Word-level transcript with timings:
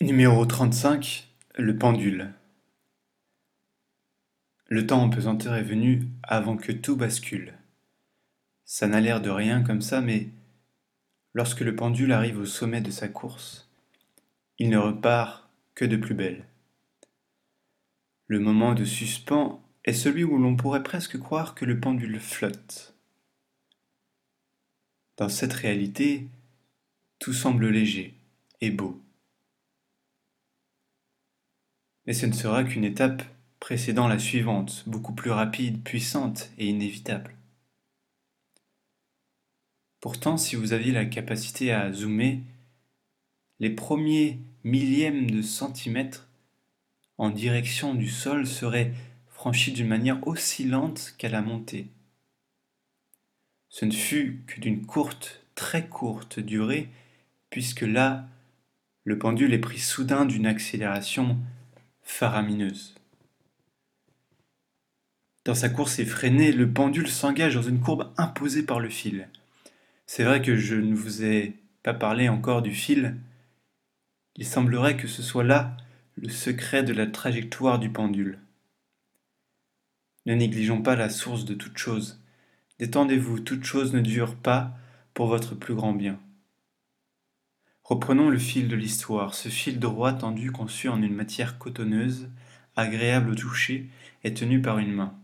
Numéro 0.00 0.46
35 0.46 1.26
Le 1.56 1.76
pendule 1.76 2.32
Le 4.68 4.86
temps 4.86 5.02
en 5.02 5.10
pesanteur 5.10 5.56
est 5.56 5.64
venu 5.64 6.06
avant 6.22 6.56
que 6.56 6.70
tout 6.70 6.94
bascule. 6.94 7.54
Ça 8.64 8.86
n'a 8.86 9.00
l'air 9.00 9.20
de 9.20 9.28
rien 9.28 9.64
comme 9.64 9.82
ça, 9.82 10.00
mais 10.00 10.28
lorsque 11.34 11.62
le 11.62 11.74
pendule 11.74 12.12
arrive 12.12 12.38
au 12.38 12.46
sommet 12.46 12.80
de 12.80 12.92
sa 12.92 13.08
course, 13.08 13.68
il 14.58 14.70
ne 14.70 14.78
repart 14.78 15.50
que 15.74 15.84
de 15.84 15.96
plus 15.96 16.14
belle. 16.14 16.44
Le 18.28 18.38
moment 18.38 18.74
de 18.74 18.84
suspens 18.84 19.60
est 19.84 19.94
celui 19.94 20.22
où 20.22 20.38
l'on 20.38 20.54
pourrait 20.54 20.84
presque 20.84 21.18
croire 21.18 21.56
que 21.56 21.64
le 21.64 21.80
pendule 21.80 22.20
flotte. 22.20 22.94
Dans 25.16 25.28
cette 25.28 25.54
réalité, 25.54 26.28
tout 27.18 27.32
semble 27.32 27.66
léger 27.66 28.14
et 28.60 28.70
beau. 28.70 29.02
Mais 32.08 32.14
ce 32.14 32.24
ne 32.24 32.32
sera 32.32 32.64
qu'une 32.64 32.86
étape 32.86 33.22
précédant 33.60 34.08
la 34.08 34.18
suivante, 34.18 34.82
beaucoup 34.86 35.12
plus 35.12 35.30
rapide, 35.30 35.82
puissante 35.82 36.50
et 36.56 36.66
inévitable. 36.66 37.34
Pourtant, 40.00 40.38
si 40.38 40.56
vous 40.56 40.72
aviez 40.72 40.90
la 40.90 41.04
capacité 41.04 41.70
à 41.70 41.92
zoomer, 41.92 42.40
les 43.60 43.68
premiers 43.68 44.38
millièmes 44.64 45.30
de 45.30 45.42
centimètres 45.42 46.30
en 47.18 47.28
direction 47.28 47.94
du 47.94 48.08
sol 48.08 48.46
seraient 48.46 48.94
franchis 49.26 49.72
d'une 49.72 49.88
manière 49.88 50.26
aussi 50.26 50.64
lente 50.64 51.12
qu'à 51.18 51.28
la 51.28 51.42
montée. 51.42 51.88
Ce 53.68 53.84
ne 53.84 53.92
fut 53.92 54.44
que 54.46 54.60
d'une 54.60 54.86
courte, 54.86 55.44
très 55.54 55.86
courte 55.86 56.40
durée, 56.40 56.88
puisque 57.50 57.82
là, 57.82 58.26
le 59.04 59.18
pendule 59.18 59.52
est 59.52 59.58
pris 59.58 59.78
soudain 59.78 60.24
d'une 60.24 60.46
accélération 60.46 61.36
faramineuse. 62.08 62.94
Dans 65.44 65.54
sa 65.54 65.68
course 65.68 66.00
effrénée, 66.00 66.50
le 66.50 66.68
pendule 66.68 67.06
s'engage 67.08 67.54
dans 67.54 67.62
une 67.62 67.80
courbe 67.80 68.10
imposée 68.16 68.64
par 68.64 68.80
le 68.80 68.88
fil. 68.88 69.28
C'est 70.06 70.24
vrai 70.24 70.42
que 70.42 70.56
je 70.56 70.74
ne 70.74 70.94
vous 70.94 71.22
ai 71.22 71.54
pas 71.82 71.94
parlé 71.94 72.28
encore 72.28 72.62
du 72.62 72.74
fil. 72.74 73.16
Il 74.34 74.46
semblerait 74.46 74.96
que 74.96 75.06
ce 75.06 75.22
soit 75.22 75.44
là 75.44 75.76
le 76.16 76.28
secret 76.28 76.82
de 76.82 76.92
la 76.92 77.06
trajectoire 77.06 77.78
du 77.78 77.90
pendule. 77.90 78.40
Ne 80.26 80.34
négligeons 80.34 80.82
pas 80.82 80.96
la 80.96 81.10
source 81.10 81.44
de 81.44 81.54
toute 81.54 81.78
chose. 81.78 82.20
Détendez-vous, 82.80 83.38
toute 83.40 83.64
chose 83.64 83.92
ne 83.92 84.00
dure 84.00 84.34
pas 84.34 84.72
pour 85.14 85.26
votre 85.28 85.54
plus 85.54 85.74
grand 85.74 85.92
bien. 85.92 86.18
Reprenons 87.88 88.28
le 88.28 88.38
fil 88.38 88.68
de 88.68 88.76
l'histoire, 88.76 89.32
ce 89.32 89.48
fil 89.48 89.78
droit 89.78 90.12
tendu 90.12 90.52
conçu 90.52 90.90
en 90.90 91.00
une 91.00 91.14
matière 91.14 91.56
cotonneuse, 91.56 92.28
agréable 92.76 93.30
au 93.30 93.34
toucher, 93.34 93.88
et 94.24 94.34
tenu 94.34 94.60
par 94.60 94.78
une 94.78 94.92
main. 94.92 95.14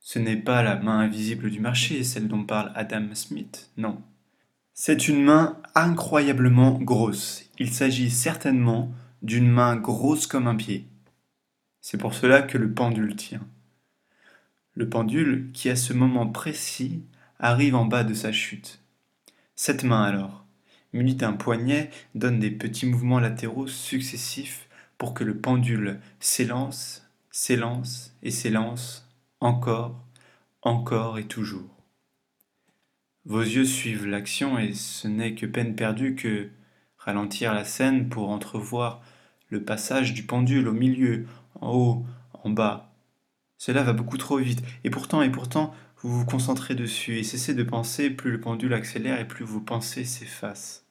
Ce 0.00 0.18
n'est 0.18 0.36
pas 0.36 0.62
la 0.62 0.76
main 0.76 0.98
invisible 0.98 1.50
du 1.50 1.60
marché, 1.60 2.04
celle 2.04 2.28
dont 2.28 2.44
parle 2.44 2.72
Adam 2.74 3.14
Smith, 3.14 3.70
non. 3.78 4.02
C'est 4.74 5.08
une 5.08 5.24
main 5.24 5.62
incroyablement 5.74 6.72
grosse. 6.78 7.48
Il 7.58 7.72
s'agit 7.72 8.10
certainement 8.10 8.92
d'une 9.22 9.48
main 9.48 9.76
grosse 9.76 10.26
comme 10.26 10.46
un 10.46 10.56
pied. 10.56 10.86
C'est 11.80 11.96
pour 11.96 12.12
cela 12.12 12.42
que 12.42 12.58
le 12.58 12.70
pendule 12.70 13.16
tient. 13.16 13.46
Le 14.74 14.90
pendule 14.90 15.50
qui 15.54 15.70
à 15.70 15.76
ce 15.76 15.94
moment 15.94 16.26
précis 16.26 17.02
arrive 17.38 17.74
en 17.74 17.86
bas 17.86 18.04
de 18.04 18.12
sa 18.12 18.30
chute. 18.30 18.82
Cette 19.60 19.82
main 19.82 20.04
alors, 20.04 20.46
munie 20.92 21.16
d'un 21.16 21.32
poignet, 21.32 21.90
donne 22.14 22.38
des 22.38 22.52
petits 22.52 22.86
mouvements 22.86 23.18
latéraux 23.18 23.66
successifs 23.66 24.68
pour 24.98 25.14
que 25.14 25.24
le 25.24 25.36
pendule 25.36 25.98
s'élance, 26.20 27.10
s'élance 27.32 28.16
et 28.22 28.30
s'élance 28.30 29.10
encore, 29.40 30.00
encore 30.62 31.18
et 31.18 31.26
toujours. 31.26 31.74
Vos 33.24 33.42
yeux 33.42 33.64
suivent 33.64 34.06
l'action 34.06 34.60
et 34.60 34.74
ce 34.74 35.08
n'est 35.08 35.34
que 35.34 35.46
peine 35.46 35.74
perdue 35.74 36.14
que 36.14 36.50
ralentir 36.96 37.52
la 37.52 37.64
scène 37.64 38.08
pour 38.08 38.30
entrevoir 38.30 39.02
le 39.48 39.64
passage 39.64 40.14
du 40.14 40.22
pendule 40.22 40.68
au 40.68 40.72
milieu, 40.72 41.26
en 41.60 41.72
haut, 41.72 42.06
en 42.44 42.50
bas. 42.50 42.94
Cela 43.56 43.82
va 43.82 43.92
beaucoup 43.92 44.18
trop 44.18 44.36
vite. 44.36 44.62
Et 44.84 44.90
pourtant, 44.90 45.20
et 45.20 45.30
pourtant, 45.30 45.74
vous 46.00 46.20
vous 46.20 46.24
concentrez 46.24 46.74
dessus 46.74 47.18
et 47.18 47.24
cessez 47.24 47.54
de 47.54 47.62
penser, 47.62 48.10
plus 48.10 48.30
le 48.30 48.40
pendule 48.40 48.74
accélère 48.74 49.20
et 49.20 49.26
plus 49.26 49.44
vos 49.44 49.60
pensées 49.60 50.04
s'effacent. 50.04 50.84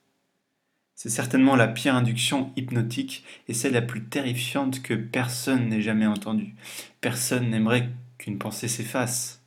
C'est 0.96 1.10
certainement 1.10 1.56
la 1.56 1.68
pire 1.68 1.96
induction 1.96 2.52
hypnotique 2.56 3.24
et 3.48 3.54
celle 3.54 3.74
la 3.74 3.82
plus 3.82 4.04
terrifiante 4.04 4.82
que 4.82 4.96
personne 4.96 5.70
n'ait 5.70 5.82
jamais 5.82 6.08
entendue. 6.08 6.56
Personne 7.02 7.50
n'aimerait 7.50 7.90
qu'une 8.18 8.40
pensée 8.40 8.68
s'efface. 8.68 9.42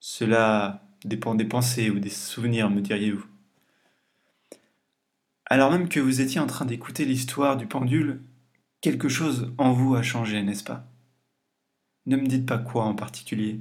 Cela 0.00 0.82
dépend 1.04 1.34
des 1.34 1.44
pensées 1.44 1.90
ou 1.90 2.00
des 2.00 2.08
souvenirs, 2.08 2.70
me 2.70 2.80
diriez-vous. 2.80 3.26
Alors 5.46 5.70
même 5.70 5.88
que 5.88 6.00
vous 6.00 6.20
étiez 6.20 6.40
en 6.40 6.46
train 6.46 6.64
d'écouter 6.64 7.04
l'histoire 7.04 7.56
du 7.56 7.66
pendule, 7.66 8.22
quelque 8.80 9.08
chose 9.08 9.52
en 9.58 9.72
vous 9.72 9.94
a 9.94 10.02
changé, 10.02 10.42
n'est-ce 10.42 10.64
pas? 10.64 10.86
Ne 12.08 12.16
me 12.16 12.26
dites 12.26 12.46
pas 12.46 12.58
quoi 12.58 12.84
en 12.84 12.94
particulier. 12.94 13.60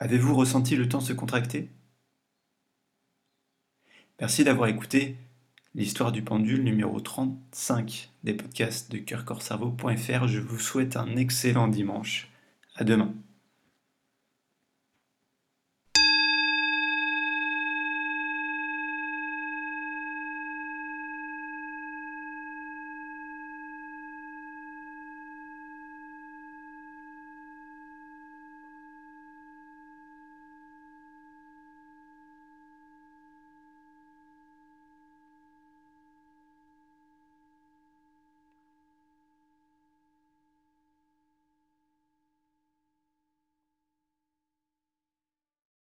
Avez-vous 0.00 0.34
ressenti 0.34 0.76
le 0.76 0.88
temps 0.88 1.00
se 1.00 1.12
contracter? 1.12 1.70
Merci 4.20 4.44
d'avoir 4.44 4.68
écouté 4.68 5.16
l'histoire 5.74 6.12
du 6.12 6.22
pendule 6.22 6.62
numéro 6.64 7.00
35 7.00 8.10
des 8.22 8.34
podcasts 8.34 8.90
de 8.90 8.98
cœurcorcerveau.fr. 8.98 10.28
Je 10.28 10.40
vous 10.40 10.58
souhaite 10.58 10.96
un 10.96 11.16
excellent 11.16 11.68
dimanche. 11.68 12.30
À 12.76 12.84
demain. 12.84 13.14